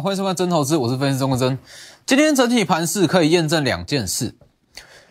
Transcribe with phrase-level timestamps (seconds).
[0.00, 1.58] 欢迎收看真投资，我是分析师钟国真。
[2.06, 4.34] 今天整体盘势可以验证两件事。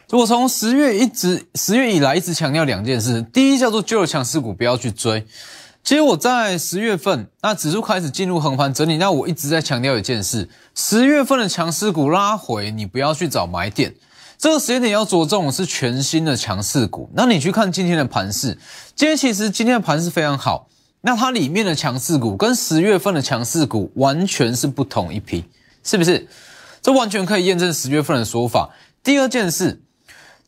[0.09, 5.27] 我从十月一直十月以来一直强调两件事，第一叫做旧的强势股不要去追。
[5.83, 13.93] 其实我在十月份，那指数开始进入横盘整理，那我一直在强调一件事：十月份的强势股拉回，你不要去找买点。
[14.39, 17.09] 这个时间点要着重是全新的强势股。
[17.13, 18.57] 那你去看今天的盘势，
[18.95, 20.67] 今天其实今天的盘势非常好。
[21.01, 25.45] 那它里面的强势股跟十月份的强势股完全是不同一批，
[25.83, 26.27] 是不是？
[26.81, 28.69] 这完全可以验证十月份的说法。
[29.03, 29.81] 第二件事，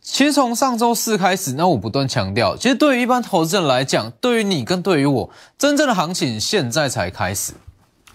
[0.02, 7.54] 其实从上周四开始，那我不断强调，其实对于一般投资人来讲，对于你跟对于我，真正的行情现在才开始，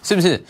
[0.03, 0.43] 是不是？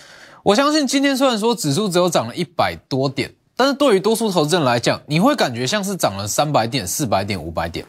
[0.44, 7.86] 我相信今天虽然说指数只有涨了一百多点，但是对于多数投资人来讲，你会感觉像是涨了三百点、四百点、五百点。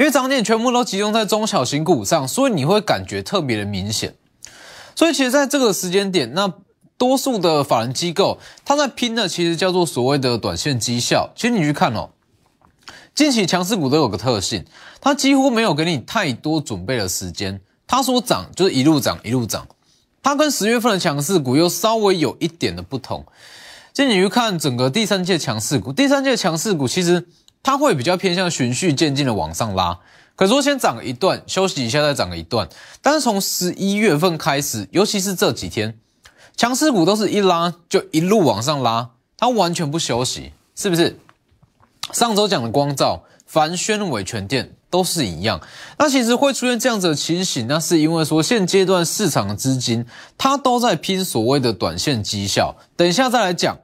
[0.00, 4.14] 因为涨点全部都集中在中小型股上，所以你会感觉特别的明显。
[4.96, 6.50] 所以其实在这个时间点，那
[6.96, 11.28] 多数的法人机构他在拼的其实叫做所谓的短线绩效。
[11.36, 12.08] 其实你去看哦，
[13.14, 14.64] 近期强势股都有个特性，
[15.02, 17.60] 它几乎没有给你太多准备的时间。
[17.86, 19.68] 它说涨就是一路涨一路涨，
[20.22, 23.26] 它跟十月份的强势股又稍微有一点的不同。
[23.92, 27.28] 其实你去看整个第三届强势股，第三届强势股其实。
[27.62, 29.98] 它会比较偏向循序渐进的往上拉，
[30.34, 32.68] 可是说先涨一段，休息一下再涨一段。
[33.02, 35.98] 但是从十一月份开始，尤其是这几天，
[36.56, 41.18] 强势股都是一拉就一路往上拉，它完全不休息，是不是？
[42.12, 45.60] 上周讲的光照、凡轩、伟全店都是一样。
[45.98, 50.06] 那其实会出现这样子的情形，那是因为说现阶段市场的资金
[50.38, 53.78] 它都在拼所谓的短线绩效，等一下再来讲。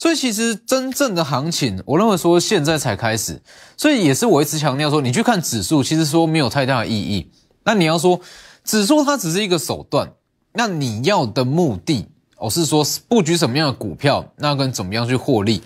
[0.00, 3.42] 所以其实真正的行情，我认为说现在才开始，
[3.76, 7.30] 所以也是我一直强调说，你去看指数，其实说没有太大的意义。
[7.64, 8.18] 那你要说
[8.64, 10.14] 指数它只是一个手段，
[10.54, 15.62] 那你要的目的，我是说布局什么样的股票，那跟怎么样去获利。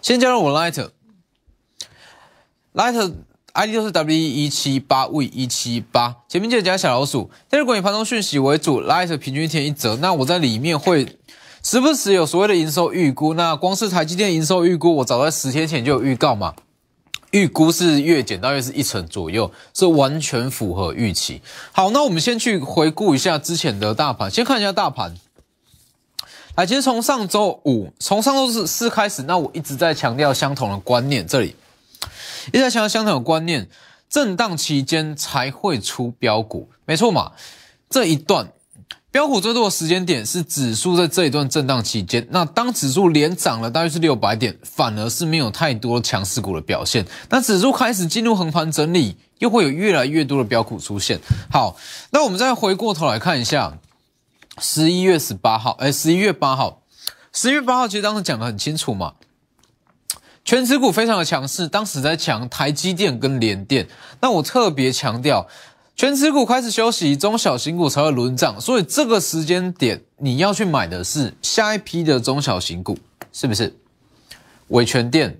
[0.00, 0.88] 先加入我 Light，Light
[3.52, 7.30] ID 就是 W 一七八 V 一七八，前面记得加小老鼠。
[7.50, 11.18] 第二个以盘中讯息为主，Light 平均一天一折，那我在里面会。
[11.62, 16.54] 时不时有所谓的营收预估，那光是台积电营收预估，我早在十天前就有预告嘛。
[17.32, 21.40] 预估是月减大约是一成左右，是完全符合预期。
[21.70, 25.14] 好，那我们先去回顾一下之前的大盘，先看一下大盘。
[26.56, 31.54] 来，其实从上周五，从上周四四开始，那我一直在强调相同的观念，这里
[32.48, 33.68] 一直在强调相同的观念，
[34.08, 37.32] 震荡期间才会出标股，没错嘛？
[37.90, 38.50] 这一段。
[39.12, 47.04] 标股最多的时间点是指数在这一段震荡期间，那当指数连涨了大约是六百点，反而是没有太多强势股的表现。
[47.28, 51.18] 那指数开始进入横盘整理，又会有越来越多的标股出现。
[51.50, 51.76] 好，
[52.10, 53.78] 那我们再回过头来看一下
[54.58, 56.82] 十一月十八号，哎，十一月八号，
[57.32, 59.14] 十一月八号其实当时讲的很清楚嘛，
[60.44, 63.88] 全指股非常的强势，当时在抢台积电跟联电。
[64.20, 65.48] 那我特别强调。
[66.00, 72.98] 全持股开始休息，中小型股才会轮涨，所以这个时间点你要去买的是下一批的中小型股，
[73.34, 73.76] 是不是？
[74.68, 75.38] 伟全电，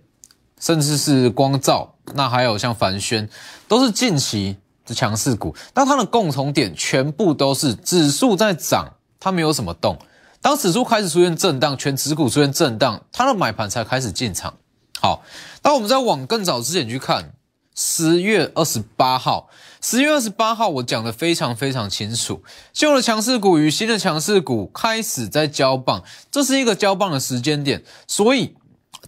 [0.61, 3.27] 甚至是光照，那还有像凡轩，
[3.69, 5.57] 都是近期的强势股。
[5.73, 8.87] 那它的共同点全部都是指数在涨，
[9.19, 9.97] 它没有什么动。
[10.43, 14.53] 当指数开始出现震荡，全持股出现震荡，它的买盘才开始进场。
[15.01, 15.23] 好，
[15.63, 17.33] 那我们再往更早之前去看，
[17.75, 19.49] 十月二十八号。
[19.83, 28.55] 十月二十八号，我讲的非常非常清楚，旧的强势股与新的强势股开始在交棒，这是一个交棒的时间点，所以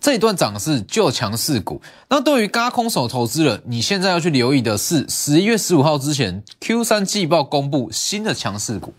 [0.01, 1.83] 这一段涨势旧强势股。
[2.09, 8.95] 那对于嘎空手投资人，你现在要去留意的是十一月十五号之前 Q 三季报公布新的强势股。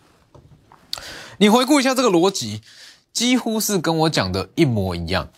[1.40, 2.62] 你回顾一下这个逻辑，
[3.12, 5.30] 几乎是跟我讲的一模一样。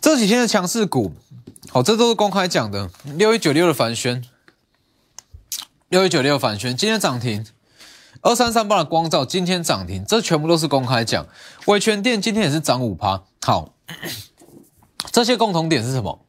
[0.00, 1.12] 这几天的强势股，
[1.70, 4.24] 好，这都是公开讲的，六一九六的凡轩。
[5.88, 7.44] 六一九六反旋，今天涨停；
[8.22, 11.26] 二三三八的光照今天涨停，这全部都是公开讲。
[11.66, 13.22] 伟全电今天也是涨五趴。
[13.42, 13.74] 好，
[15.12, 16.24] 这些共同点是什么？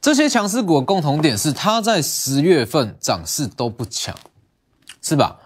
[0.00, 4.14] 这些强势股的共同点是，它在十月份涨势都不强，
[5.00, 5.38] 是吧？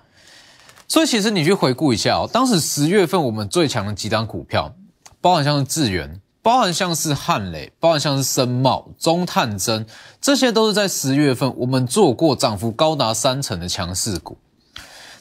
[0.88, 4.74] 所以其实你去回顾一下哦，当时十月份我们最强的几档股票，
[5.20, 6.20] 包含像是智源。
[6.46, 9.84] 包含像是汉磊，包含像是深茂、中探针，
[10.20, 14.38] 这些都是在十月份我们做过涨幅高达三成的强势股。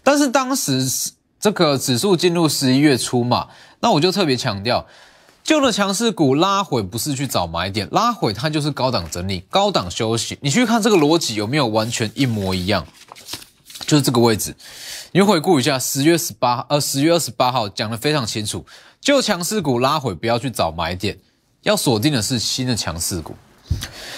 [0.04, 0.88] 但是当时
[1.40, 3.48] 这个指数进入十一月初嘛，
[3.80, 4.86] 那我就特别强调，
[5.44, 10.38] 旧的强势股拉回不是去找买点，拉回它就是高档整理、高档休息。
[10.42, 12.86] 你去看这个逻辑有没有完全一模一样？
[13.88, 14.56] 就是这个位置。
[15.16, 18.66] 你回顾一下十月十八，呃，十月二十八号讲的非常清楚，
[19.00, 21.18] 旧强势股拉回，不要去找买点，
[21.62, 23.34] 要锁定的是新的强势股，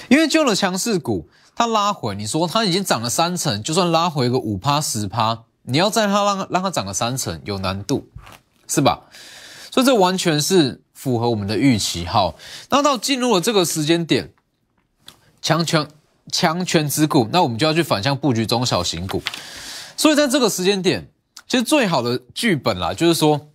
[0.10, 8.10] 因为旧的强势股它拉回，你说它已经涨了三成，就算拉回个五趴十趴，你要在它让让它涨个三成有难度，
[8.68, 9.02] 是吧？
[9.70, 12.08] 所以这完全是符合我们的预期。
[12.08, 12.34] 好，
[12.72, 14.34] 那到进入了这个时间点，
[15.44, 15.88] 强权
[16.32, 19.22] 强权之股，那我们就要去反向布局中小型股。
[19.98, 21.06] 所以在这个时间点，
[21.48, 23.48] 其实最好的剧本啦，就是说，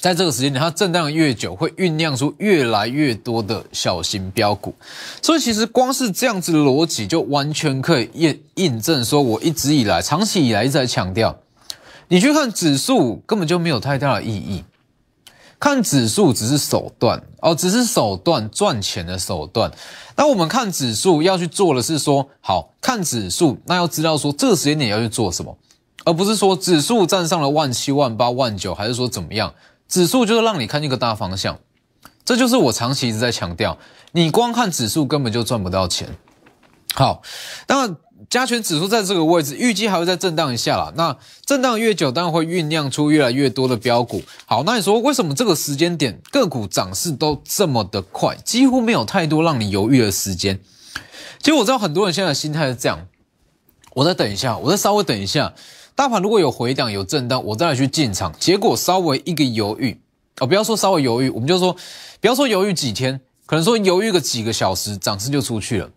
[0.00, 4.74] 在这个时间点，它震荡越久，会酝酿出越来越多的小型标股。
[5.22, 11.38] 所以其实光是这样子逻辑，就完全可以验印证，说我一直以来、长期以来一直在强调，
[12.08, 14.64] 你去看指数根本就没有太大的意义。
[15.60, 19.70] 看指数只是手段哦，只是手段赚钱的手段。
[20.16, 25.56] 那我们看指数要去做的是说，好看指数，那要知道说这个时间点要去做什么，
[26.06, 29.54] 而不是说指数站上了万七万八万九，还是说怎么样？
[29.86, 31.58] 指数就是让你看一个大方向，
[32.24, 33.76] 这就是我长期一直在强调，
[34.12, 36.08] 你光看指数根本就赚不到钱。
[36.94, 37.22] 好，
[37.68, 37.96] 那。
[38.30, 40.92] 加权指数在这个位置，预计还会再震荡一下啦。
[40.94, 44.22] 那震荡越久，当然会酝酿出越来越多的标股。
[44.46, 50.60] 好，那你说为什么这个时间点个股涨势都这么的快，几乎没有太多让你犹豫的时间？
[51.40, 53.08] 其实我知道很多人现在的心态是这样：
[53.94, 55.52] 我再等一下，我再稍微等一下，
[55.96, 58.32] 大盘如果有回档有震荡，我再来去进场。
[58.38, 60.00] 结果稍微一个犹豫，
[60.38, 61.74] 哦，不要说稍微犹豫，我们就说
[62.20, 65.90] 不要说犹豫几天，可能说犹豫个几个小时，涨势就出去了。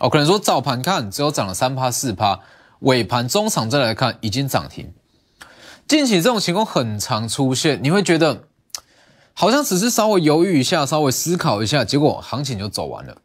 [0.00, 2.40] 哦，可能说早盘看只有涨了三趴四趴，
[2.80, 4.92] 尾盘中场再来看已经涨停。
[5.86, 8.44] 近期这种情况很常出现，你会觉得
[9.34, 13.18] 好像只是稍微犹豫一下，稍微思考一下，结果行情就走完了。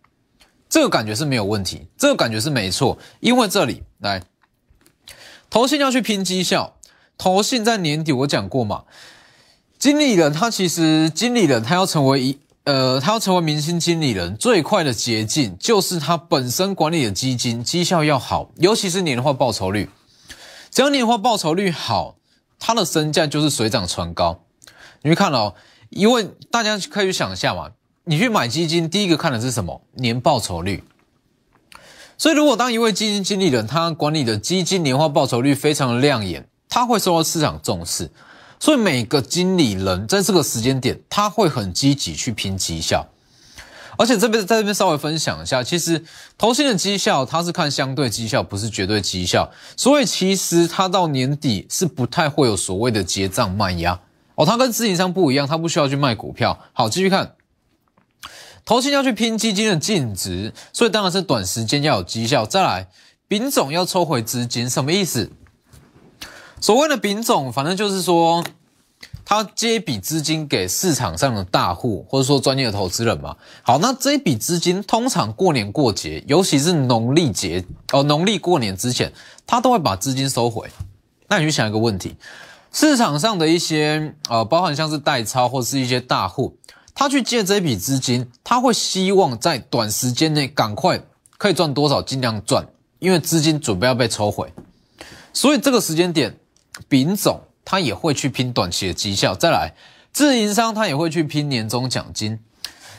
[0.69, 4.21] 这个感觉是没有问题，这个感觉是没错，因为这里来，
[5.49, 6.75] 投信要去拼绩效，
[7.17, 8.83] 投信在年底我讲过嘛，
[9.79, 12.39] 经理人他其实经理人他要成为一。
[12.69, 19.89] 呃，他要成为明星经理人，最快的捷径就是他本身管理的基金绩效要好，尤其是年化报酬率。
[20.69, 22.17] 只要年化报酬率好，
[22.59, 24.41] 他的身价就是水涨船高。
[25.01, 25.55] 你去看哦，
[25.89, 27.71] 因为大家可以去想一下嘛，
[28.03, 29.81] 你去买基金，第一个看的是什么？
[29.95, 30.83] 年报酬率。
[32.19, 38.11] 所以，如果当一位基金经理人，他管理的基金年化报酬率非常的亮眼，他会受到市场重视。
[38.59, 43.07] 所以每个经理人在这个时间点，他会很积极去拼绩效，
[43.97, 46.03] 而且这边在这边稍微分享一下，其实
[46.37, 53.99] 投信的绩效它是看相对绩效，不是绝对绩效，所以其实它到年底是不太会有所谓的结账卖压
[54.35, 56.59] 哦，它跟自营商不一样，它不需要去卖股票。
[56.73, 57.35] 好，继续看，
[58.65, 62.45] 投信要去拼基金的净值，所以当然是短时间要有绩效。
[62.45, 62.87] 再来，
[63.27, 65.31] 丙总要抽回资金，什么意思？
[66.61, 68.43] 所谓的丙种，反正就是说，
[69.23, 73.37] 他借一笔资金给市场上的大户，或者说专业的投资人嘛。
[73.63, 77.63] 好，那这一笔资金通常过年过节，尤其是农历节
[77.93, 79.13] 哦，农历过年之前，
[79.47, 80.67] 他都会把资金收回。
[81.29, 82.17] 那你去想一个问题，
[82.73, 86.57] 市场上的一些呃，包含像是代抄或是一些大户，
[86.93, 91.01] 他去借这笔资金，他会希望在短时间内赶快
[91.37, 92.67] 可以赚多少，尽量赚，
[92.99, 94.51] 因为资金准备要被抽回，
[95.31, 96.35] 所以这个时间点。
[96.87, 99.73] 丙总他也会去拼短期的绩效，再来
[100.11, 102.39] 自营商他也会去拼年终奖金，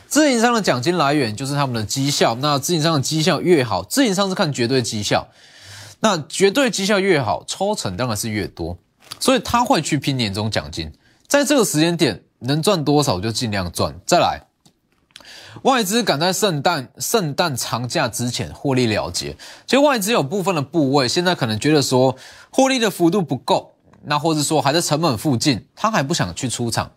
[0.07, 5.29] 自营商的奖金来源就是他们的绩效，那自营商的绩效越好，自营商是看绝对绩效，
[6.01, 8.79] 那绝对绩效越好，抽成当然是越多，
[9.19, 10.93] 所以他会去拼年终奖金，
[11.27, 14.50] 在这个时间点能赚多少就尽量赚，再来。
[15.63, 22.17] 外资赶在圣诞圣诞长假之前获利了结，其实外资有部分的部位现在可能觉得说
[22.51, 23.73] 获利的幅度不够，
[24.05, 26.93] 那或者说还在成本附近，他还不想去出场，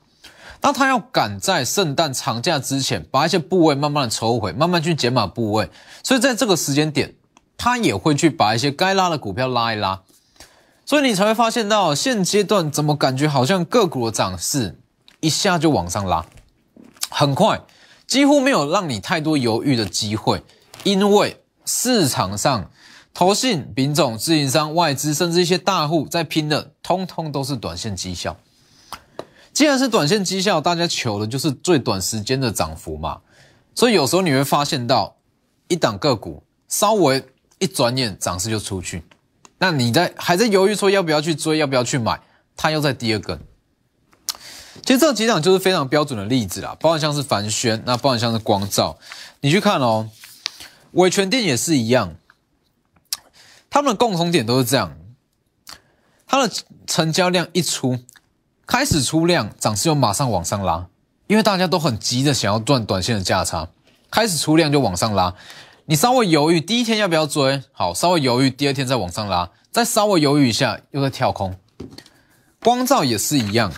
[0.61, 5.69] 那他要赶在圣诞长假之前把一些部位慢慢的抽回，慢慢去减码部位，
[6.03, 7.15] 所以在这个时间点，
[7.57, 10.01] 他也会去把一些该拉的股票拉一拉，
[10.85, 14.79] 所以你才会发现到现阶段怎么感觉好像个股的涨势
[15.19, 16.25] 一下就往上拉，
[17.09, 17.59] 很快。
[18.07, 20.43] 几乎没有让你太多犹豫的机会，
[20.83, 22.69] 因为市场上
[23.13, 28.37] 投信、品种、自营商、外资，甚至一些大户在拼的，通通都是短线绩效。
[29.51, 33.21] 既然是短线绩效，大家求的就是最短时间的涨幅嘛。
[33.75, 35.15] 所以有时候你会发现到
[35.67, 37.23] 一档个股稍微
[37.59, 39.03] 一转眼涨势就出去，
[39.57, 42.19] 那你在还在犹豫说要不要去追，要不要去买，
[42.55, 43.39] 它又在第二根。
[44.81, 48.97] 其实这几档就是非常标准的例子啦，包含像是凡轩，那包含像是光照，
[49.41, 50.09] 你去看哦，
[50.93, 52.15] 伟全店也是一样，
[53.69, 54.97] 他们的共同点都是这样，
[56.25, 56.51] 它的
[56.87, 57.99] 成交量一出，
[58.65, 60.87] 开始出量，涨势就马上往上拉，
[61.27, 63.69] 因为大家都很急的想要赚短线的价差，
[64.09, 65.35] 开始出量就往上拉。
[65.85, 67.61] 你稍微犹豫，第一天要不要追？
[67.71, 71.55] 好，稍微犹豫，第二天再往上拉，再稍微犹豫一下，又在跳空。
[72.61, 73.71] 光照也是一样。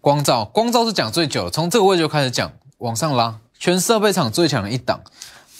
[0.00, 5.02] 光照，光照是讲最久，从这个位置就开始讲，往上拉，全设备厂最强的一档，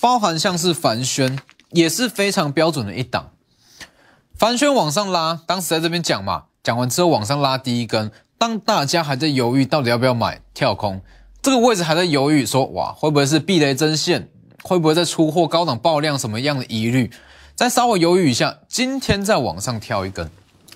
[0.01, 1.39] 包含像是凡轩
[1.73, 3.33] 也是非常标准的一档。
[4.35, 11.03] 凡轩往上拉，当时在这边讲嘛，讲完之后往上拉第一根，当大家还在犹豫到底要不要买跳空，
[11.43, 14.31] 这个位置还在犹豫说哇会不会是避雷针线，
[14.63, 17.11] 会不会再出货高档爆量什么样的疑虑，
[17.55, 20.31] 再稍微犹豫一下，今天再往上跳一根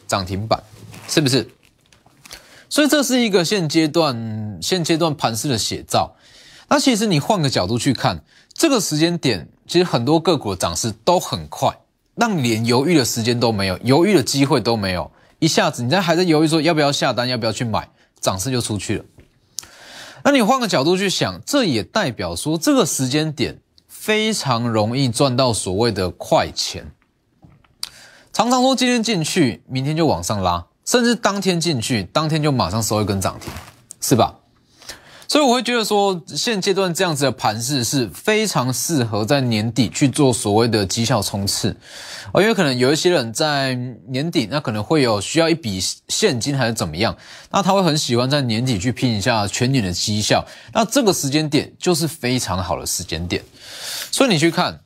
[0.06, 0.62] 涨停板，
[1.09, 1.49] 是不是？
[2.75, 6.16] 所以这是一个现阶段现阶段盘势的写照。
[6.66, 11.73] 那其实你换个角度去看，这个时间点，其实很多个股的涨势都很快，
[12.16, 15.09] 让你连犹豫的时间都没有，犹豫的机会都没有。
[15.38, 17.88] 一下子你在还在犹豫说要不要下单，要不要去买，
[18.19, 19.04] 涨势就出去了。
[20.25, 26.90] 那你换个角度去想，这也代表说这个时间点非常容易赚到所谓的快钱。
[28.33, 30.66] 常常说今天进去，明天就往上拉。
[30.85, 33.50] 甚至当天进去，当天就马上收一根涨停，
[34.00, 34.35] 是吧？
[35.26, 41.75] 所以我会觉得说，现阶段这样子的盘势是非常适合在年底去做所谓的绩效冲刺，
[42.33, 43.75] 哦，因为可能有一些人在
[44.07, 47.17] 年底，那可能会有需要一笔现金还是怎么样，
[47.50, 53.43] 那他会很喜欢在年底去拼一下全年的绩效，那这个时间点就是非常好的时间点。
[54.12, 54.79] 所以你去看，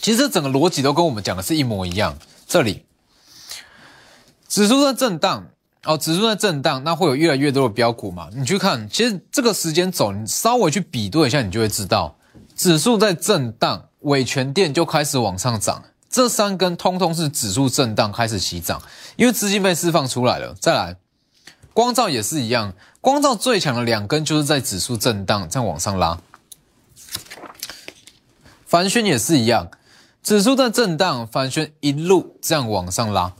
[0.00, 2.16] 其实整个逻辑都跟我们讲的是一模一样，
[2.48, 2.82] 这里。
[4.52, 5.46] 指数在震荡
[5.84, 8.28] 哦，指数在震荡，那会有越来越多的标股嘛？
[8.34, 12.14] 你去看，其实这个时间走，你稍微去比对一下，你就会知道，
[12.54, 18.82] 指数在震荡，尾权店就开始往上涨，这三根通通是指数震荡开始起涨，
[19.16, 20.54] 因为资金被释放出来了。
[20.60, 20.96] 再来，
[21.72, 26.20] 光照也是一样，光照最强的两根就是在指数震荡在往上拉，
[28.66, 29.70] 凡轩也是一样，
[30.22, 33.32] 指数在震荡，凡轩一路这样往上拉。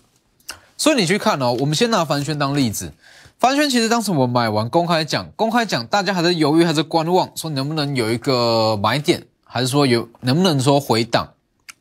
[0.76, 2.92] 所以你去看哦，我们先拿凡轩当例子。
[3.38, 11.26] 凡轩其实当时我买完公开讲，公开讲，大家还在犹豫，还在观望，说能不能有一个买点，还是说有能不能说回档？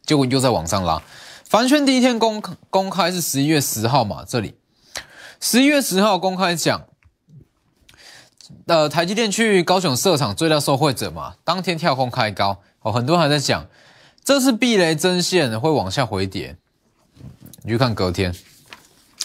[0.04, 1.02] 结果又在往上拉。
[1.46, 4.56] 凡轩第一天公公开是十一月十号嘛，这里
[5.40, 6.86] 十一月十号公开讲，
[8.66, 13.68] 呃，台积电去高雄设厂最大受惠者嘛，当天跳空开高，哦，很多人还在讲
[14.24, 16.56] 这是避雷针线会往下回跌，
[17.64, 18.34] 你去看隔天。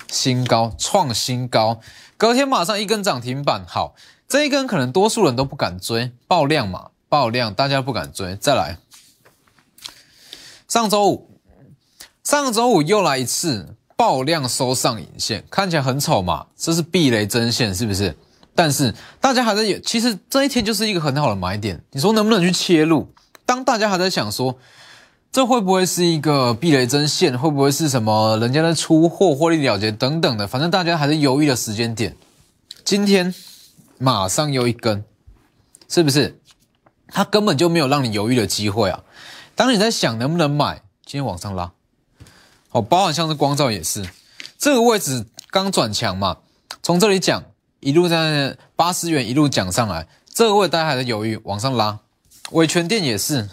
[0.08, 1.80] 新高创新高，
[2.16, 3.64] 隔天马上一根涨停板。
[3.66, 3.94] 好，
[4.28, 8.34] 这一根可能多数人都不敢追，爆量嘛，爆量，大家不敢追。
[8.36, 8.78] 再来，
[10.68, 11.40] 上周五，
[12.22, 18.16] 上周五又来一次爆量收上影线，看起来很丑嘛，这是避雷针线是不是？
[18.54, 21.84] 但是大家还在有，其实这一天就是一个很好的买点。
[21.92, 23.12] 你说能不能去切入？
[23.44, 24.58] 当大家还在想说。
[25.36, 27.38] 这会不会是一个避雷针线？
[27.38, 30.48] 会不会是什么人家的出货获利了结等等的？
[30.48, 32.16] 反正大家还是犹豫的时间点。
[32.86, 33.34] 今天
[33.98, 35.04] 马上又一根，
[35.90, 36.40] 是不是？
[37.08, 39.04] 它根本就没有让你犹豫的机会啊！
[39.54, 41.70] 当你在想能不能买，今天往上拉，
[42.70, 44.08] 哦，包含像是光照也是，
[44.56, 46.38] 这个位置刚转强嘛，
[46.82, 47.44] 从这里讲
[47.80, 51.98] 一路在八十元一路讲上来，这个位大家还在犹豫，往上拉，
[52.52, 53.50] 维权店也是。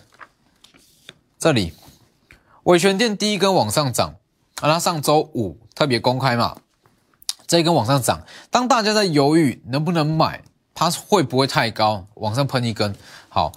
[1.44, 1.74] 这里，
[2.64, 4.16] 伟权店第一根往上涨，
[4.62, 6.56] 啊，它上周五特别公开嘛，
[7.46, 10.42] 这一根往上涨，当大家在犹豫能不能买，
[10.74, 12.96] 它会不会太高，往上喷一根，
[13.28, 13.52] 好，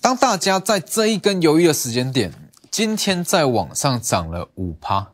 [0.00, 2.32] 当大家在这一根犹豫的时间点，
[2.72, 5.06] 今天在往上涨了五趴，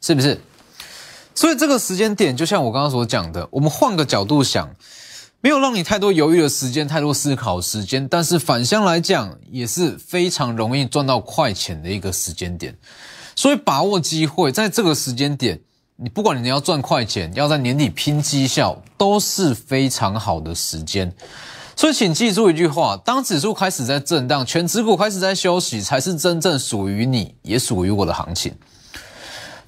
[0.00, 0.40] 是不是？
[1.34, 4.70] 所以这个时间点，就像我刚刚所讲的，我们换个角度想。
[5.40, 12.76] 没有让你太多犹豫的时间，太多思考时间，但是反向来讲也是非常容易赚到快钱的一个时间点，
[13.36, 15.60] 所以把握机会，在这个时间点，
[15.96, 21.12] 你不管你要赚快钱，要在年底拼绩效，都是非常好的时间。
[21.76, 28.52] 所以请记住一句话：当指数开始在震荡，全指股开始在休息，才是真正属于你，也属于我的行情。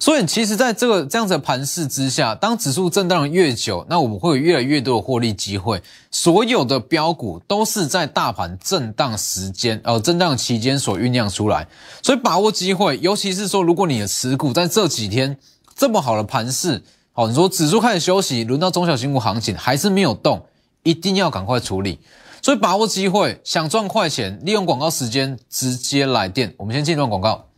[0.01, 5.81] 所以，其实，在这个这样子的盘势之下，当指数震荡越久，那我们会有越来越多的获利机会。
[6.09, 11.67] 所有的标股都是在大盘震荡时间，呃，震荡期间所酝酿出来。
[12.01, 15.37] 所以，把握机会，尤其是说，如果你的持股在这几天
[15.75, 20.45] 这么好的盘势，好，你说指数开始休息，轮到中小型股行情还是没有动，
[20.83, 21.99] 一定要赶快处理。
[22.41, 26.55] 所以，把握机会，想赚快钱，利用广告时间直接来电。
[26.55, 27.48] 我们先进段广告。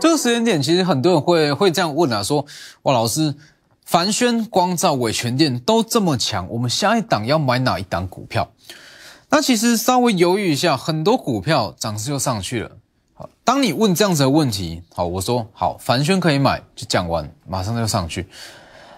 [0.00, 2.46] 这个时间点，其实很多人会会这样问啊，说
[2.82, 3.34] 哇，老师，
[3.84, 8.52] 凡轩、光照、伟全电都这么强，我们下一档要买哪一档股票？
[9.30, 12.70] 那其实稍微犹豫一下，很多股票涨势就上去了。
[13.14, 18.28] 好，当你问这样子的问题，好，我说好，凡轩可以买，就讲完，马上就上去。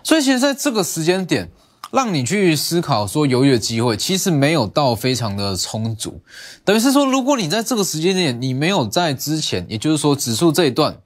[0.02, 1.48] 所以其实在这个时间点，
[1.94, 6.20] 让你去思考说犹豫的机会，其实没有到非常的充足。
[6.64, 10.98] 等于是说，如果你在这个时间点，你没有在之前，也就是说指数这一段，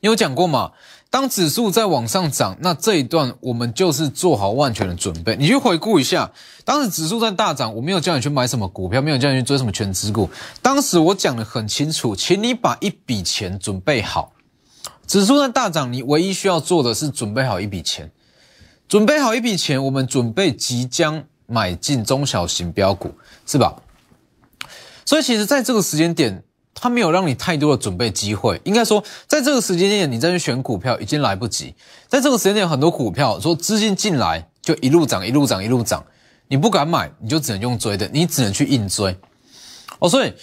[0.00, 0.72] 你有讲过嘛？
[1.08, 5.36] 当指数在往上涨，那这一段我们就是做好万全的准备。
[5.36, 6.30] 你去回顾一下，
[6.64, 10.28] 当时指数在大涨，我没有叫你去买什么股票，没有叫你去追什么全资股。
[10.60, 14.32] 当时我讲的很清楚，请你把一笔钱准备好。
[15.06, 18.10] 指数在大涨，你唯一需要做的是准备好一笔钱，
[18.92, 23.10] 准备好一笔钱，我们准备即将买进中小型标股，
[23.46, 23.74] 是吧？
[25.06, 26.44] 所以其实在这个时间点。
[26.74, 31.74] 它没有让你太多的准备机会，应该说，在这个时间点，你再去选股票已经来不及。
[32.08, 36.04] 在这个时间点，很多股票说资金进来就一路涨，一路涨，一路涨，
[36.48, 39.16] 你不敢买，你就只能用追的，你只能去硬追。
[40.00, 40.34] 哦，所以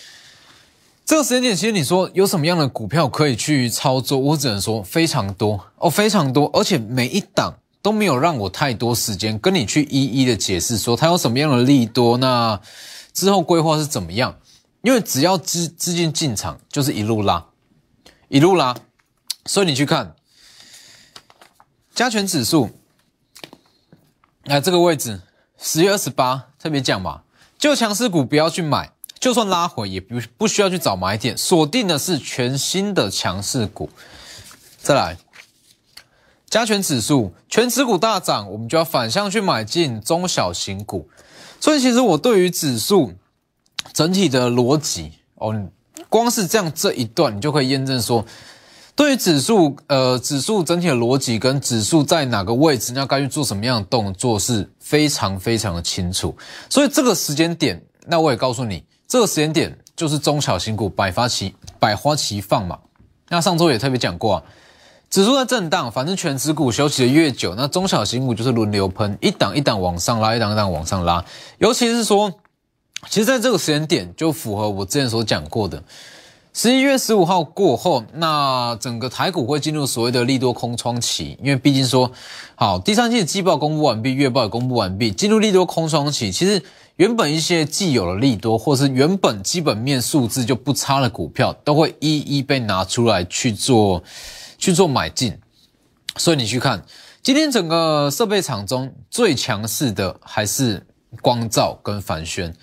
[1.06, 12.59] 这个时间点，其实你说有什么样的股票可以去操作，我只能说非常多哦，非常多，而且每一档都没有让我太多时间跟你去一一的解释说它有什么样的利多，那
[13.13, 14.39] 之后规划是怎么样。
[14.81, 17.48] 因为只要资资金进场，就是一路拉，
[18.29, 18.74] 一路拉，
[19.45, 20.15] 所以你去看
[21.93, 22.69] 加权指数，
[24.45, 25.21] 来这个位置，
[25.57, 27.24] 十月二十八特别讲嘛，
[27.57, 33.89] 就强势股不要去买，就算拉回也不不需要去找买点，锁定的是全新的强势股。
[34.81, 35.17] 再来，
[36.50, 41.07] 加权指数全指股大涨，我们就要反向去买进中小型股。
[41.59, 43.14] 所以其实我对于指数。
[43.94, 45.55] 整体的逻辑哦，
[46.09, 48.24] 光是这样这一段，你就可以验证说，
[48.94, 56.35] 对于指数，呃，指数整体的逻辑跟指数在哪个位置，那该去做什么样的动作是非常非常的清楚。
[56.70, 62.77] 所以这个时间点，那我也告诉你，这个时间点就是中小型股百花齐百花齐放嘛。
[63.29, 64.44] 那上周也特别讲过啊，
[65.09, 71.24] 指数在震荡，反正全指股休息的越久，那中小型股就是轮流喷，一档一档往上拉，一档一档往上拉，
[71.57, 72.33] 尤其是说。
[73.09, 75.81] 其实，在这个时间点，就符合我之前所讲过的，
[76.51, 82.11] 十一月十五号过后，那整个台股会进入所谓的利多空窗期，因为毕竟说，
[82.55, 86.29] 好，第三季的季报公布完毕，月报也公布完毕，进入利多空窗期。
[86.29, 86.61] 其实，
[86.98, 94.03] 原本一些既有的利多，或是原本基本面数字就不差的股票，都会一一被拿出来去做
[94.59, 95.39] 去做买进。
[96.17, 96.83] 所以你去看，
[97.24, 100.85] 今天整个设备厂中最强势的还是
[101.22, 102.53] 光照跟凡轩。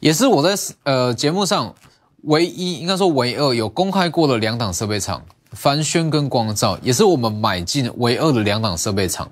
[0.00, 1.74] 也是我在呃节目上
[2.22, 9.30] 唯一应该说唯二有公开过的两档设备厂，凡轩跟光照，也是我们买进唯二的两档设备厂，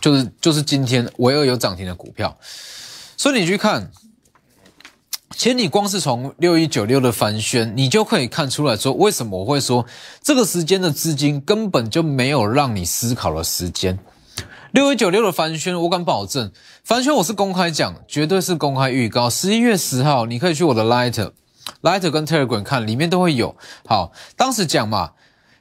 [0.00, 2.36] 就是就是今天唯二有涨停的股票。
[3.16, 3.90] 所以你去看，
[5.36, 9.86] 其实你光是从六一九六的凡轩，你就可以看出来说，为什么我会说
[10.22, 13.98] 这个时间的资金根本就没有让你思考的时间。
[14.72, 16.52] 六一九六的凡轩，我敢保证，
[16.84, 19.30] 凡轩我是公开讲，绝对是公开预告。
[19.30, 21.32] 十一月十号，你可以去我的 Lighter、
[21.80, 23.56] Lighter 跟 Telegram 看，里面都会有。
[23.86, 25.12] 好，当时讲嘛，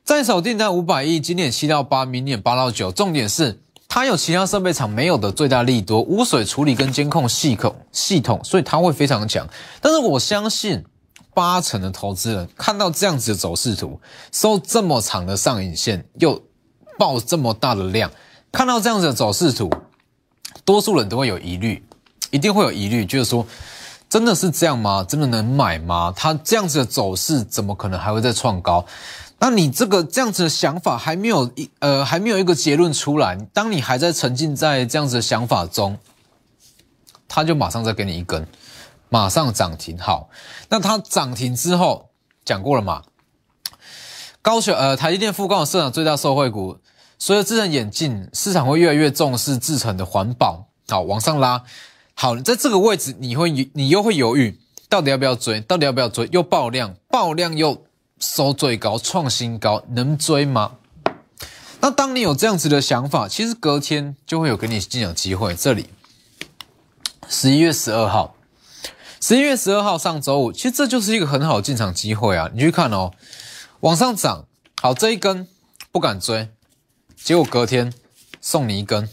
[0.04, 2.92] 在手订单五百亿，今年七到八，明年八到九。
[2.92, 9.50] 重点是它有其他设备厂没有的最大利多，污水处理跟监控系统系统，所以它会非常强。
[9.82, 10.86] 但是我相信
[11.34, 14.00] 八成的投资人看到这样子的走势图，
[14.32, 16.40] 收这么长的上影线，又
[17.00, 18.12] 爆这么大的量。
[18.52, 19.72] 看到这样子的走势图，
[20.64, 21.84] 多数人都会有疑虑，
[22.30, 23.46] 一定会有疑虑，就是说，
[24.08, 25.04] 真的是这样吗？
[25.08, 26.14] 真的能买吗？
[26.16, 28.86] 它这样子的走势，怎么可能还会再创高？
[29.40, 35.98] 那你这个这样子的想法还没有一呃还没有一个结论出来，当你还在沉浸在这样子的想法中，
[37.28, 38.46] 它就马上再给你一根，
[39.10, 39.98] 马上涨停。
[39.98, 40.30] 好，
[40.70, 42.10] 那它涨停之后
[42.44, 43.04] 讲过了嘛？
[44.42, 46.78] 高雄呃台积电富高市场最大受惠股。
[47.22, 51.62] 随着智能眼镜市场会越来越重视制成的环保，好往上拉，
[52.14, 55.60] 好在这个位置你会你又会犹豫，到底要不要追？
[55.60, 56.30] 到底要不要追？
[56.32, 57.84] 又爆量，爆量又
[58.20, 60.74] 收最高，创新高，能追吗？
[61.82, 65.56] 那当你有这样子的想法，其实隔天就会有给你进场机会。
[65.56, 65.88] 这里
[67.30, 68.36] 十一月十二号，
[69.22, 72.50] 十一月十二号上周五，其实这就是一个很好的进场机会啊！
[72.54, 73.14] 你去看哦，
[73.80, 74.46] 往上涨，
[74.82, 75.48] 好这一根
[75.92, 76.50] 不敢追。
[77.16, 77.94] 结果隔天
[78.42, 79.08] 送你一根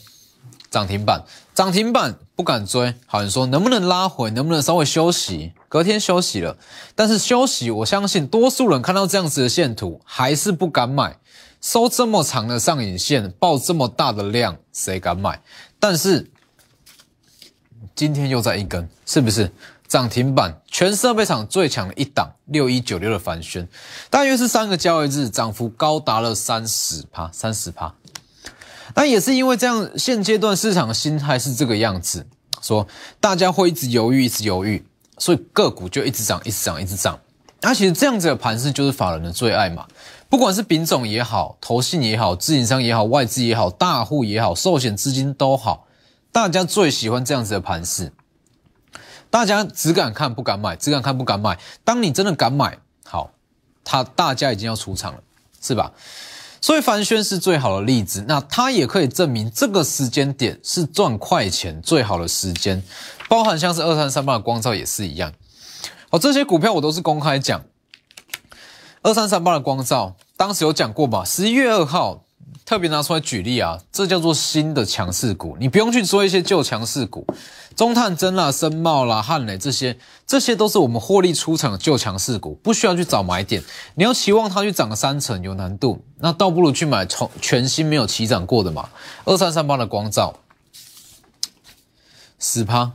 [0.68, 5.54] 涨停板，涨停板不敢追，好像说能不能拉回，能不能稍微休息？
[5.70, 6.58] 隔天休息了，
[6.94, 11.18] 但是休息，我相信多数人看到这样子的线图还是不敢买。
[11.62, 15.40] 收这么长的上影线，爆这么大的量，谁敢买？
[15.80, 16.30] 但是
[17.94, 19.50] 今天又在一根，是不是
[19.88, 20.60] 涨停板？
[20.70, 23.66] 全设备厂最强的一档六一九六的凡轩，
[24.10, 27.94] 大约是三个交易日涨幅高达了三十趴，三十趴。
[28.96, 32.26] 那也是因为这样，现阶段市场心态是这个样子，
[32.62, 32.88] 说
[33.20, 34.84] 大家会一直犹豫，一直犹豫，
[35.18, 37.20] 所以个股就一直涨，一直涨，一直涨。
[37.60, 39.86] 那其实这样子的盘势就是法人的最爱嘛。
[40.28, 45.86] 不管是品种也好，投信也好，自营商也好，外资也好，大户也好，寿险资金都好，
[46.32, 48.12] 大家最喜欢这样子的盘势。
[49.28, 51.58] 大家只敢看不敢买，只敢看不敢买。
[51.84, 53.30] 当你真的敢买，好，
[53.84, 55.20] 他大家已经要出场了，
[55.60, 55.92] 是吧？
[56.60, 62.82] 所以凡轩是最好的例子，那它也可以证明这个时间点是赚快钱最好的时间。
[63.28, 65.32] 包含像是二三三八的光照也是一样。
[66.10, 67.62] 好，这些股票我都是公开讲。
[69.02, 71.24] 二三三八的光照，当时有讲过吧？
[71.24, 72.24] 十一月二号
[72.64, 77.24] 特别拿出来举例啊，这叫做新的强势股，你不用去做一些旧强势股，
[77.76, 83.62] 中探针啦、深茂啦、汉磊这些，这些都是我们获利出场的旧强势股，不需要去找买点。
[83.96, 88.88] 你要期望它去涨个三成有难度，那倒不如去买从全新没有起涨过的嘛。
[89.26, 90.40] 二三三八的光照，
[92.38, 92.92] 十趴。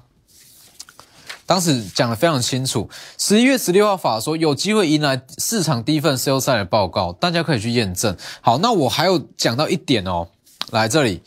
[1.45, 8.15] 当时讲的非常清楚，十一月十六号法说有机会迎来市场第一份 sales 的报告，大家可以去验证。
[8.39, 10.29] 好，那我还有讲到一点哦，
[10.71, 11.21] 来这里，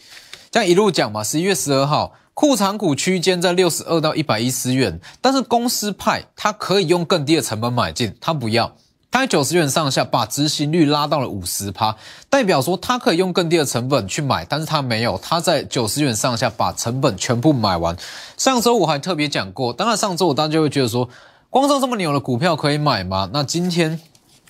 [0.50, 1.22] 这样一路讲嘛。
[1.22, 8.74] 十一月十二号，库藏股区间在六十二到一百一十元，但是公司派它可以用更低的成本买进，它不要。
[9.12, 11.96] 它在九十元上下，把执行率拉到了五十趴，
[12.28, 17.96] 代表说它可以用更低的成本去买，但是它没有，它在九十元上下把成本全部买完。
[18.36, 21.08] 上周我还特别讲过，当然上周我大家会觉得说，
[21.48, 23.30] 光照这么牛的股票可以买吗？
[23.32, 24.00] 那今天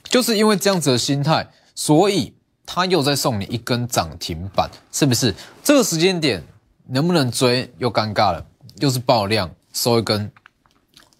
[0.04, 2.32] 就是因为这样子的心态，所以
[2.64, 5.34] 他又在送你一根涨停板，是不是？
[5.62, 6.42] 这个时间点
[6.88, 8.44] 能不能追又尴尬了，
[8.78, 10.30] 又是爆量收一根。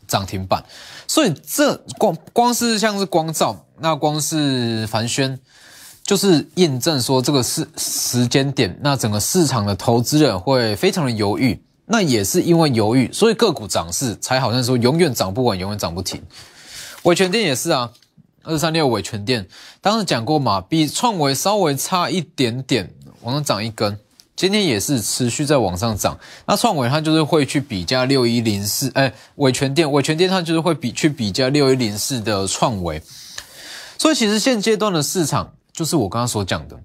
[0.07, 0.62] 涨停板，
[1.09, 5.40] 所以这光光是像是光照，那光是凡轩，
[6.05, 16.22] 就是验证说这个是时间点，那整个市场的投资人会非常的犹豫，那也是因为犹豫，所以个股涨势才好像说永远涨不稳，永远涨不停。
[17.05, 17.90] 伟全店也是啊，
[18.42, 19.48] 二三六伟全店，
[19.81, 23.98] 当时讲过嘛，比创维稍微差一点点，往上涨一根。
[24.37, 33.01] 今天也是持续在往上涨，那创维它就是会去比价六一零四，哎，伟全店，伟全店它就是会比去比价六一零四的创维，
[33.97, 36.79] 所以其实现阶段的市场就是我刚刚所讲的。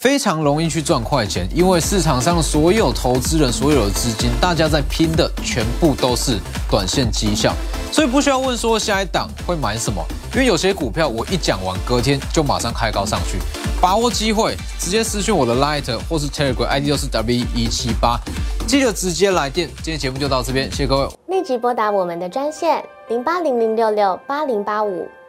[0.00, 6.38] 非常容易去赚快钱，因为市场上所有投资人、所有的资金，大家在拼的全部都是
[6.70, 7.52] 短线绩效，
[7.92, 13.36] 所以不需要问说下一档会买什么，因为有些股票我一讲完，隔天就马上开高上去，
[13.78, 18.18] 把握机会，直接私讯我的 Light 或是 Telegram ID 就是 W 一七八，
[18.66, 19.68] 记得直接来电。
[19.82, 21.08] 今天节目就到这边，谢谢各位。
[21.26, 25.06] 立即拨打我们的专线零八零零六六八零八五。